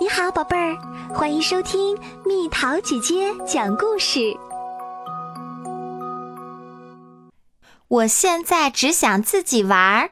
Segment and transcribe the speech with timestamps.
[0.00, 0.76] 你好，宝贝儿，
[1.14, 4.36] 欢迎收听蜜桃姐姐讲故事。
[7.88, 10.10] 我现在只想自己玩儿。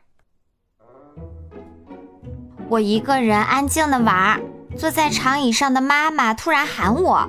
[2.69, 4.41] 我一个人安静的玩儿，
[4.77, 7.29] 坐在长椅上的妈妈突然喊我，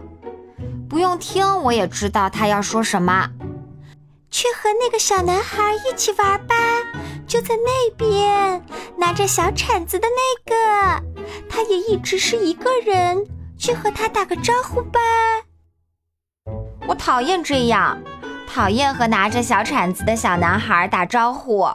[0.90, 3.30] 不用听我也知道她要说什么。
[4.30, 6.56] 去和那个小男孩一起玩吧，
[7.32, 8.62] 就在那边，
[8.98, 11.02] 拿着小铲子的那个。
[11.50, 13.26] 他也一直是一个人，
[13.58, 15.00] 去和他打个招呼吧。
[16.86, 17.98] 我讨厌这样，
[18.46, 21.70] 讨厌和拿着小铲子的小男孩打招呼。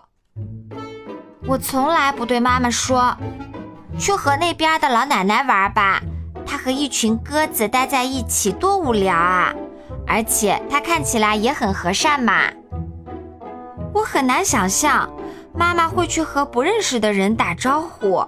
[1.47, 3.16] 我从来不对妈妈说，
[3.98, 6.02] 去和那边的老奶奶玩吧，
[6.47, 9.55] 她和一群鸽子待在一起多无聊啊！
[10.06, 12.42] 而且她看起来也很和善嘛。
[13.95, 15.11] 我很难想象
[15.56, 18.24] 妈妈会去和不认识的人打招呼。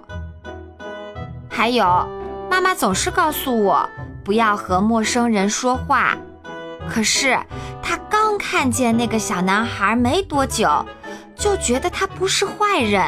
[1.49, 1.85] 还有，
[2.49, 3.87] 妈妈总是告诉我
[4.23, 6.17] 不要和陌生人说话。
[6.89, 7.37] 可是
[7.81, 10.85] 她刚看见那个小男孩没多久，
[11.35, 13.03] 就觉得他不是坏人，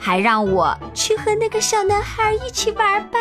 [0.00, 3.18] 还让我去和那个小男孩一起玩吧。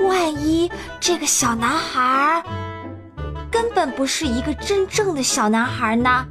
[0.00, 2.42] 万一这个小男孩
[3.50, 6.26] 根本不是一个真正的小男孩呢？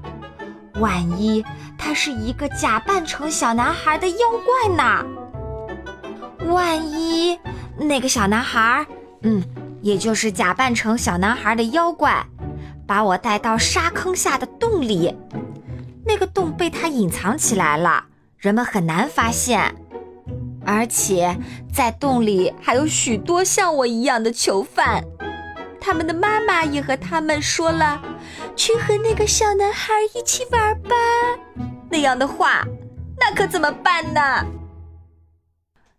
[0.75, 1.43] 万一
[1.77, 5.05] 他是一个假扮成小男孩的妖怪呢？
[6.51, 7.39] 万一
[7.77, 8.85] 那个小男孩，
[9.21, 9.43] 嗯，
[9.81, 12.25] 也就是假扮成小男孩的妖怪，
[12.85, 15.15] 把我带到沙坑下的洞里，
[16.05, 18.05] 那个洞被他隐藏起来了，
[18.37, 19.75] 人们很难发现，
[20.65, 21.37] 而且
[21.71, 25.03] 在洞里还有许多像我一样的囚犯，
[25.79, 28.01] 他们的妈妈也和他们说了，
[28.55, 30.95] 去和那个小男孩一起玩吧。
[31.89, 32.63] 那样的话，
[33.19, 34.21] 那可怎么办呢？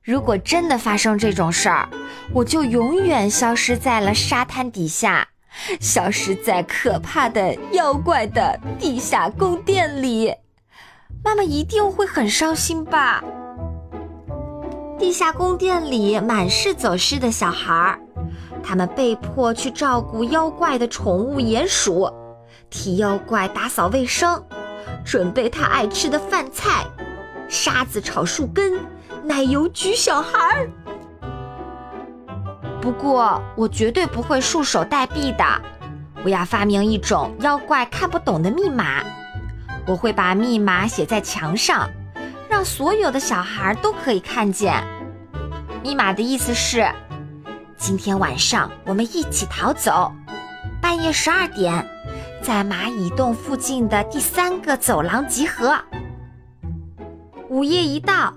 [0.02, 1.88] 如果真的发生这种事儿，
[2.32, 5.26] 我就永远消失在了沙滩底下，
[5.80, 10.34] 消失在可怕的妖怪的地下宫殿里。
[11.24, 13.24] 妈妈一定会很伤心吧？
[14.98, 17.98] 地下宫殿里满是走失的小孩儿，
[18.62, 22.10] 他们被迫去照顾妖怪的宠物鼹鼠，
[22.74, 24.44] 替妖怪打扫卫生，
[25.04, 26.84] 准备他爱吃的饭菜——
[27.48, 28.80] 沙子炒树根。
[29.22, 30.68] 奶油焗小孩儿。
[32.82, 35.44] 不过我绝对不会束手待毙的，
[36.24, 39.04] 我要发明一种妖怪看不懂的密码。
[39.86, 41.88] 我会把密码写在墙上，
[42.48, 44.84] 让所有的小孩都可以看见。
[45.80, 46.84] 密码的意思是：
[47.78, 50.12] 今天晚上我们一起逃走。
[50.82, 51.88] 半夜十二点，
[52.44, 55.74] 在蚂蚁洞附近的第三个走廊集合。
[57.48, 58.34] 午夜一到。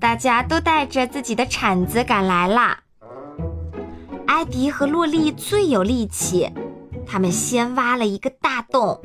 [0.00, 2.78] 大家都带着自己的铲子赶来了。
[4.28, 6.52] 艾迪和洛丽最有力气，
[7.04, 9.00] 他们先挖了一个大洞，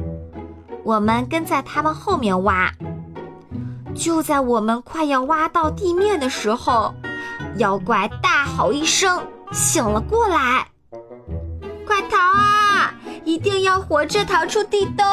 [0.84, 2.72] 我们跟在他们后面挖。
[3.96, 6.94] 就在我们快要挖到地面的时候，
[7.58, 9.20] 妖怪大吼一声，
[9.52, 10.68] 醒了过来
[11.88, 12.94] ：“快逃啊！
[13.24, 15.06] 一定要活着逃出地洞！”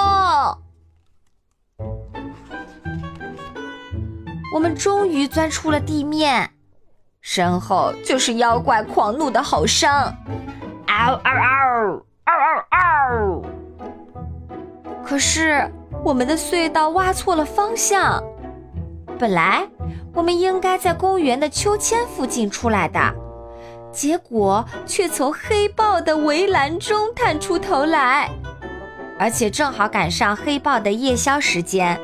[4.52, 6.50] 我们终于钻出了地面，
[7.20, 9.88] 身后就是妖怪狂怒的吼声
[10.86, 13.42] ：“嗷嗷嗷，嗷嗷嗷！”
[15.06, 15.72] 可是
[16.04, 18.22] 我们的隧道挖错了方向，
[19.18, 19.68] 本来
[20.12, 22.98] 我们应该在公园的秋千附近出来的，
[23.92, 28.30] 结果却从黑豹的围栏中探出头来，
[29.18, 32.00] 而且正好赶上黑豹的夜宵时间。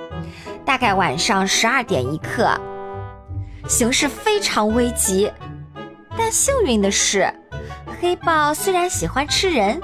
[0.65, 2.51] 大概晚上十二点一刻，
[3.69, 5.31] 形势非常危急。
[6.19, 7.33] 但幸运的是，
[8.01, 9.81] 黑豹虽然喜欢吃人，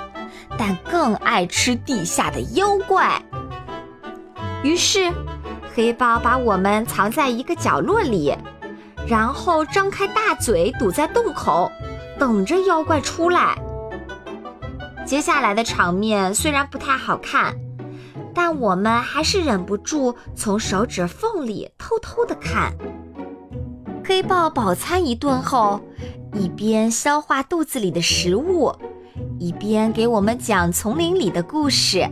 [0.59, 3.23] 但更爱吃地下的妖怪。
[4.65, 5.13] 于是，
[5.73, 8.37] 黑豹把我们藏在一个角落里，
[9.07, 11.71] 然后张开大嘴堵在洞口，
[12.23, 13.59] 等着妖怪出来。
[15.05, 17.53] 接下来的场面虽然不太好看。
[18.33, 22.73] 但我们还是忍不住从手指缝里偷偷的看。
[24.05, 25.81] 黑豹饱餐一顿后，
[26.33, 28.73] 一边消化肚子里的食物，
[29.41, 32.09] 一边给我们讲丛林里的故事，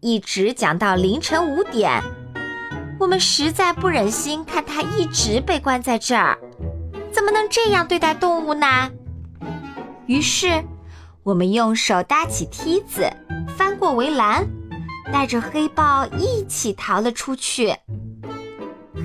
[0.00, 2.00] 一直讲到凌晨五点。
[3.00, 6.38] 我们实在不忍心看它一直被关在这儿，
[7.10, 8.88] 怎么能这样对待动物呢？
[10.12, 10.62] 于是，
[11.22, 13.10] 我们用手搭起梯子，
[13.56, 14.46] 翻过围栏。
[15.10, 17.74] 带着黑豹一起逃了出去。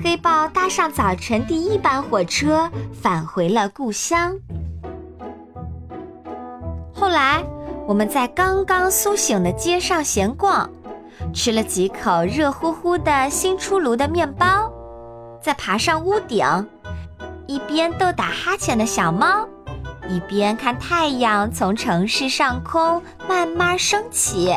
[0.04, 4.36] 黑豹搭上早晨第一班火车，返回了故乡。
[6.92, 7.42] 后来，
[7.86, 10.68] 我们在刚刚苏醒的街上闲逛，
[11.32, 14.70] 吃了几口热乎乎的新出炉的面包，
[15.42, 16.44] 再爬上屋顶，
[17.46, 19.48] 一边逗打哈欠的小猫，
[20.08, 24.56] 一边看太阳从城市上空慢慢升起。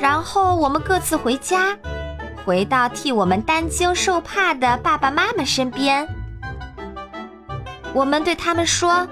[0.00, 1.76] 然后我们各自回家，
[2.44, 6.06] 回到替我们担惊受怕的爸爸妈妈身边。
[7.94, 9.08] 我们对他们说：“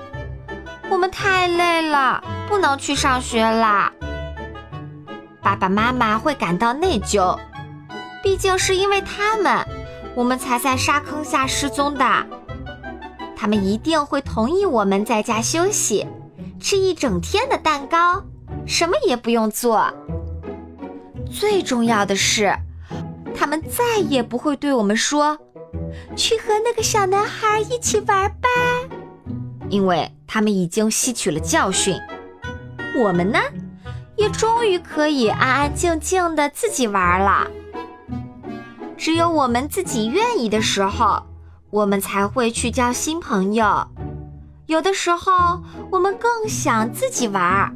[0.91, 3.93] 我们太累了，不能去上学啦。”
[5.43, 7.39] 爸爸妈妈会感到内疚，
[8.23, 9.67] 毕竟是因为他们，
[10.15, 12.05] 我们才在沙坑下失踪的。
[13.37, 16.07] 他们一定会同意我们在家休息，
[16.59, 18.25] 吃一整天的蛋糕，
[18.67, 19.93] 什么也不用做。
[21.31, 22.57] 最重要的是，
[23.35, 25.37] 他们再也不会对我们说
[26.17, 28.49] ：“去和那个小男孩一起玩吧。”
[29.69, 31.95] 因为他们已经吸取了教训。
[32.97, 33.39] 我们呢，
[34.17, 37.47] 也终于可以安安静静的自己玩了。
[38.97, 41.23] 只有我们自己愿意的时候，
[41.77, 43.87] 我们才会去交新朋友。
[44.65, 47.71] 有的时候，我们更想自己玩儿。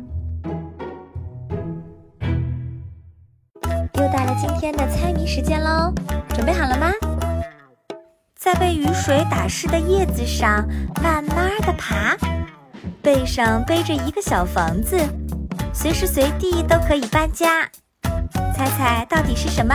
[3.92, 4.00] 又。
[4.10, 5.92] 到了今天的猜谜时间喽，
[6.30, 6.90] 准备好了吗？
[8.34, 10.66] 在被雨水打湿的叶子上
[11.02, 12.16] 慢慢的爬，
[13.02, 14.96] 背上背着一个小房子，
[15.74, 17.68] 随时随地都可以搬家。
[18.56, 19.74] 猜猜到底是什么？